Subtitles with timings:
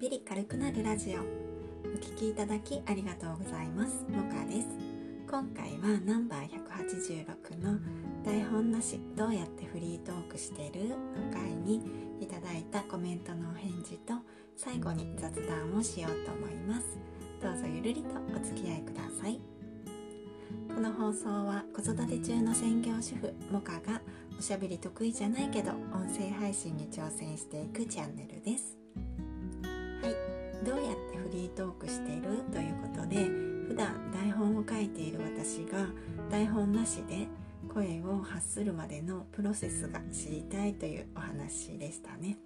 [0.00, 1.18] ぴり軽くなるラジオ。
[1.18, 1.24] お
[1.96, 4.06] 聞きいただきありがとうございます。
[4.08, 4.68] モカです。
[5.28, 7.80] 今回はナンバー186の
[8.24, 10.90] 台本なしどうやってフリートークしてる？
[10.90, 10.96] の
[11.32, 11.82] 回に
[12.20, 14.14] いただいたコメントのお返事と
[14.56, 16.96] 最後に雑談をしようと思います。
[17.42, 19.40] どうぞゆるりとお付き合いください。
[20.72, 24.00] この放送は子育て中の専業主婦モカが
[24.38, 28.77] おしゃべり得意じゃないけど音声配信に挑戦していくチャンネルです。
[30.68, 32.42] どうやってフリートークしている？
[32.52, 33.24] ということで
[33.68, 35.86] 普段台本を書いている私が
[36.30, 37.26] 台本なしで
[37.72, 42.36] 声を発するまでのプロセスが知りたいというお話でしたね。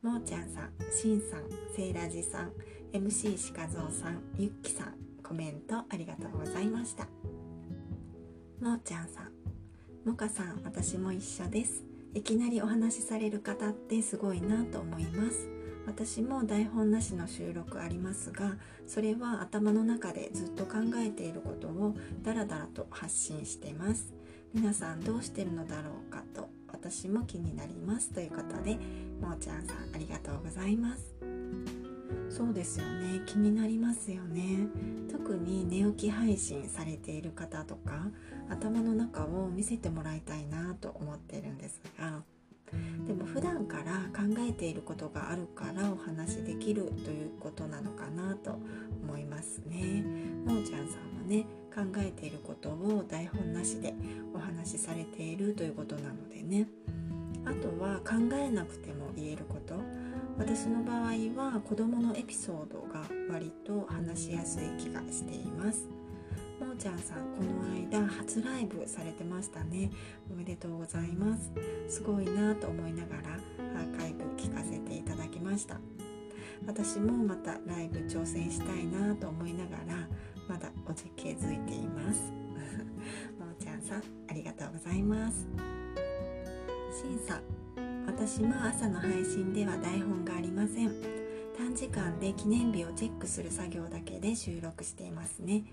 [0.00, 1.40] もーちゃんさん、しんさん、
[1.74, 2.52] せいらじさん、
[2.92, 4.94] MC しかぞうさん、ゆっきさん
[5.24, 7.08] コメントありがとうございました。
[8.60, 11.82] もーちゃんさんもかさん私も一緒です。
[12.14, 15.48] いきなりお話しされる方ってすごいなと思います。
[15.86, 18.56] 私も台本なしの収録ありますが
[18.86, 24.14] それは頭の中でずっと考えていることをダラダラと発信してます。
[24.54, 28.10] 皆さんどうしてるのだろうかと私も気になります。
[28.10, 28.76] ということで
[29.20, 31.14] もーちゃんさんありがとうございます。
[32.28, 33.22] そうですよね。
[33.26, 34.68] 気になりますよね。
[35.10, 38.10] 特に寝起き配信されている方とか
[38.48, 42.22] 頭の中を見せてもらいたいなと思ってるんですが
[43.36, 48.58] 普段から考えていることがあるからお話しできるということなのかなと
[49.02, 50.02] 思いますね。
[50.46, 53.92] もーちゃんさんもね考えていることを台本なしで
[54.32, 56.66] お話しされているということなのでね。
[57.44, 59.74] あとは考えなくても言えること。
[60.38, 65.86] 私の場合は子どものエピソードが割と話しやすい気がしています。
[66.58, 69.90] もーちゃんさんこの間初ライブされてましたね。
[70.32, 71.52] おめでとうございます。
[71.86, 73.25] すごいなと思いながら
[75.56, 75.80] ました。
[76.66, 80.06] 私もまたライブ挑戦したいなと思いながら
[80.48, 82.30] まだおじけづいています。
[83.40, 85.46] もーちゃんさんありがとうございます。
[86.92, 87.42] しんさん
[88.06, 90.92] 私も朝の配信では台本がありません。
[91.56, 95.64] 短時間で記念日をチェックする作業だけで収録していますね。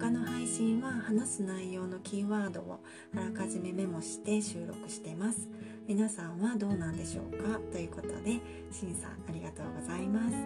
[0.00, 2.80] 他の配信は話す内容のキーワードを
[3.14, 5.48] あらかじめメモして収録しています。
[5.88, 7.58] 皆さんはどうなんでしょうか？
[7.72, 8.32] ということで
[8.70, 10.36] しんさんありがとうございます。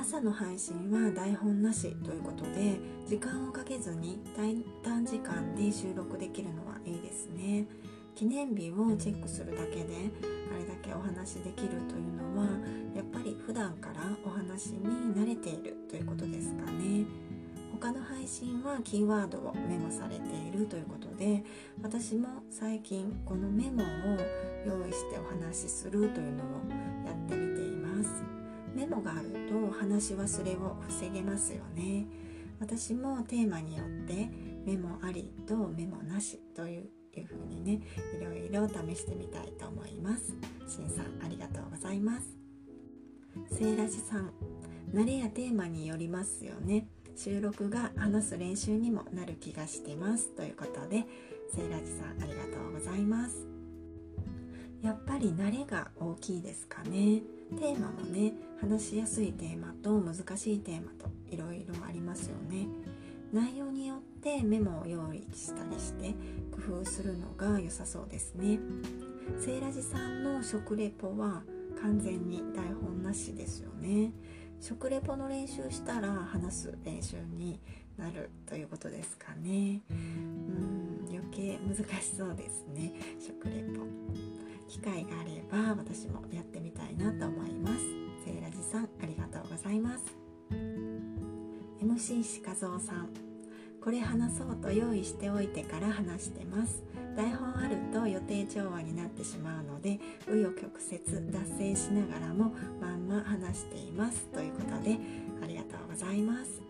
[0.00, 4.18] 朝の配信は台本なしということで時間をかけずに
[4.82, 7.66] 短時間で収録できるのはいいですね。
[8.14, 10.10] 記念日をチェックするだけで
[10.50, 12.46] あれだけお話できるというのは
[12.96, 17.04] やっぱり普段からお話に慣れているということですかね。
[17.84, 21.44] 他の配信はキーワードをメモされているということで
[21.82, 23.86] 私も最近このメモを
[24.66, 26.46] 用意してお話しするというのを
[27.04, 28.24] やってみています。
[28.74, 32.06] メモがあると話し忘れを防げますよね。
[32.58, 34.30] 私もテーマによって
[34.64, 37.82] メモありとメモなしといういう風にね
[38.18, 40.34] いろいろ試してみたいと思います。
[40.66, 42.34] しんさんありがとうございます。
[43.52, 44.32] せいらじさん
[44.94, 46.88] 慣れやテーマによりますよね。
[47.16, 50.30] 収録が話す練習にもなる気がしてます。
[50.34, 51.04] ということで
[51.54, 53.46] せいらじさんありがとうございます。
[54.82, 57.22] やっぱり慣れが大きいですかね。
[57.58, 62.66] テーマもね話しやすいテーマと難しいテーマといろいろありますよね。
[63.32, 66.14] 内容によってメモを用意したりして
[66.52, 68.58] 工夫するのが良さそうですね。
[69.38, 71.42] セイラジさんの食レポは
[71.80, 74.12] 完全に台本なしですよね。
[74.60, 77.60] 食レポの練習したら話す練習に
[77.96, 79.80] なるということですかね。
[79.90, 82.92] うん余計難しそうですね。
[83.20, 83.84] 食レポ。
[84.68, 87.82] 機会があれば私もやってみたいなと思います。
[88.24, 90.04] セイラジさんありがとうございます。
[91.80, 93.08] MC しかぞうさん。
[93.82, 96.82] これ話そうと用意しておいてから話してます。
[97.16, 104.98] 台本あると予定調和になってしまうので紆余曲折脱線しながらもまんま話していますということで
[105.42, 106.62] ありがとうございます。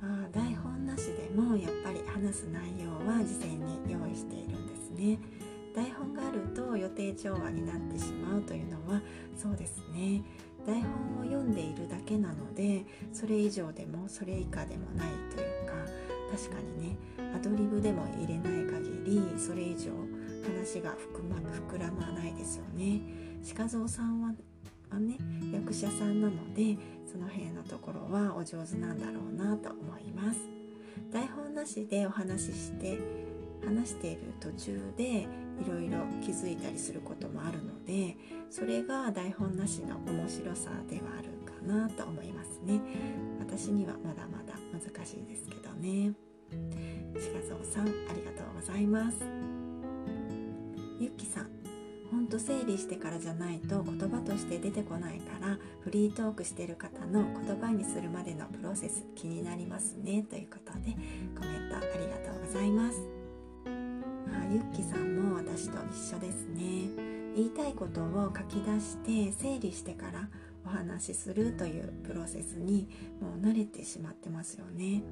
[0.00, 5.18] あ台本なしでもやっぱり話す内容は事前に用意しているんですね。
[5.74, 9.00] 台本があると予定調和になってしまうというのは
[9.36, 10.22] そうですね。
[10.66, 15.57] 台本を読んでいるだけなのでそれ以上でもそれ以下でもないという
[16.30, 16.96] 確かにね。
[17.34, 19.90] アドリブでも入れない限りそれ以上
[20.42, 23.00] 話が膨,、ま、膨らまないですよね。
[23.56, 24.32] 鹿蔵さんは
[24.90, 25.18] はね
[25.52, 26.76] 役者さんなので
[27.10, 30.40] その辺のところはお上手なんだろうなと思います。
[31.12, 32.98] 台本なしでお話しして
[33.64, 35.26] 話している途中でい
[35.68, 38.16] ろいろ気づいたりすることもあるので
[38.50, 42.80] それが台本なしの面白さではあるなと思いますね。
[43.38, 46.12] 私にはまだまだ難しいですけどね。
[47.14, 49.18] 鹿蔵さんありがとうございます。
[51.00, 51.58] ゆっきさん
[52.10, 60.22] ほんと整理してからじゃないと言葉として出てこないからフリートークしてる方の言葉にするまでのプロセス気になりますね。
[60.22, 60.96] ということで
[61.34, 62.98] コメントありがとうございます。
[63.66, 67.18] あゆっきさんも私と一緒ですね。
[67.36, 70.28] 言いたいことを書き出して整理してから
[70.68, 72.88] お話しするというプロセスに
[73.22, 75.02] もう慣れてしまってますよね。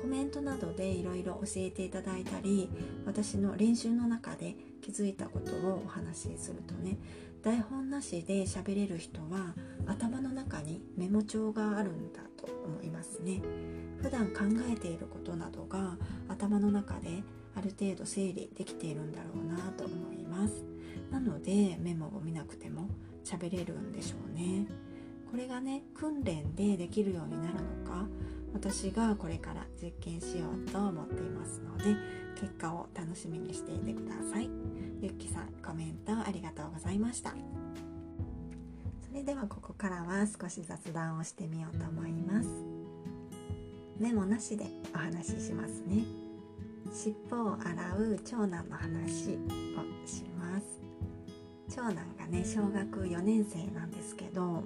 [0.00, 2.70] コメントなどでいろいろ教えていただいたり
[3.04, 6.96] 私の練習の中で気づいたことをお話しするとね
[7.42, 9.54] 台本なしで喋れる人は
[9.86, 13.42] 頭の中にメモ帳があるんだと思いますね。
[14.02, 14.40] 普段考
[14.72, 15.96] えていることなどが
[16.28, 17.22] 頭の中で
[17.54, 20.64] ある程度整理できているんだろうなと思います。
[21.10, 22.88] なのでメモを見なくても
[23.24, 24.66] 喋れるんでしょうね。
[25.30, 28.06] これがね訓練でできるようになるのか
[28.54, 31.94] 私がこれから実験しようと思っていますので
[32.34, 34.48] 結果を楽しみにしていてください。
[35.00, 37.34] ゆっきさんコメントありがとうございました。
[39.06, 42.48] それではここからは少し雑談をしてみようと思います。
[43.98, 46.04] メモなしでお話ししますね。
[46.92, 50.27] 尻尾を洗う長男の話をします。
[51.78, 54.64] 長男がね小学4年生なんですけど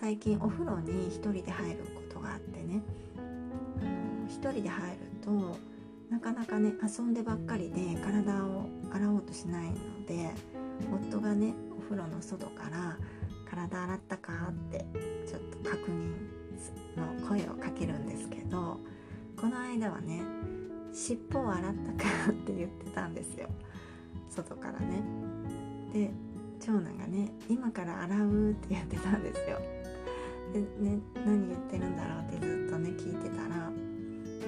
[0.00, 2.80] 最近お風呂に一人で入ることがあってね
[3.18, 5.58] あの一人で入ると
[6.08, 10.30] なかなかね遊んでばっかりで体を洗おうとしないので
[11.10, 12.96] 夫がねお風呂の外から
[13.50, 14.86] 「体洗ったか?」って
[15.26, 16.14] ちょっと確認
[16.96, 18.80] の声をかけるんですけど
[19.38, 20.22] この間はね
[20.94, 23.50] 「尻尾を洗ったか?」って言ってたんですよ
[24.30, 25.35] 外からね。
[25.92, 26.10] で
[26.60, 29.58] 長男がね「今から洗う」って言ってたんですよ。
[30.52, 33.70] でね何言ってるんだろうってずっとね聞いてたら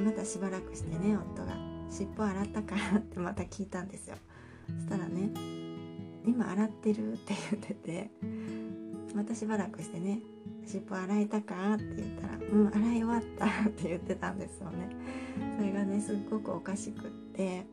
[0.04, 1.56] またしばらくしてね夫が
[1.90, 4.16] 「尻尾洗ったから?」ってまた聞いたんですよ
[4.68, 5.30] そしたらね
[6.24, 8.10] 「今洗ってる」って言ってて
[9.14, 10.20] またしばらくしてね
[10.66, 14.88] 「尻尾洗えたか?」って言ったら「うん洗い終わった」って言ってたんですよね
[15.58, 17.66] それがねすっごくおかしくって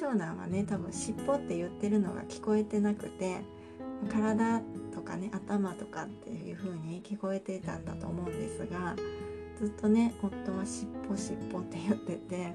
[0.00, 3.42] 長男はね多分尻尾って言ってるのが聞こえてなくて
[4.10, 4.62] 体
[4.94, 8.96] とかね頭とかっていう風に聞こえてたんだと思うんですが
[9.58, 12.54] ずっとね夫は尻尾尻尾って言ってて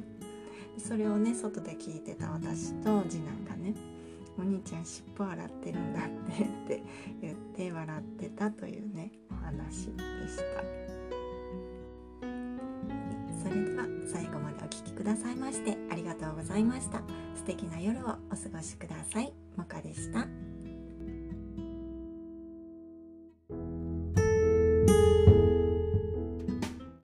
[0.80, 3.76] それをね外で聞いてた私と次男がね
[4.40, 6.04] 「お兄ちゃん尻尾洗ってるんだっ
[6.36, 6.84] て」って
[7.22, 10.96] 言って笑ってたというねお話でした。
[13.44, 17.25] それでは最後までお聴きくださいましてありがとうございました。
[17.46, 19.32] 素敵な夜をお過ごしください。
[19.56, 20.45] もかでした。